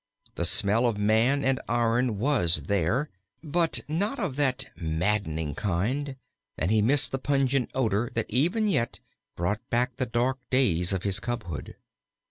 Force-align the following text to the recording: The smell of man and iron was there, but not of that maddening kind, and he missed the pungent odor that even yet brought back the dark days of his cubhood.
The 0.33 0.45
smell 0.45 0.87
of 0.87 0.97
man 0.97 1.43
and 1.45 1.59
iron 1.69 2.17
was 2.17 2.63
there, 2.63 3.11
but 3.43 3.81
not 3.87 4.17
of 4.17 4.35
that 4.37 4.65
maddening 4.75 5.53
kind, 5.53 6.15
and 6.57 6.71
he 6.71 6.81
missed 6.81 7.11
the 7.11 7.19
pungent 7.19 7.69
odor 7.75 8.09
that 8.15 8.25
even 8.27 8.67
yet 8.67 8.99
brought 9.35 9.61
back 9.69 9.97
the 9.97 10.07
dark 10.07 10.39
days 10.49 10.91
of 10.91 11.03
his 11.03 11.19
cubhood. 11.19 11.75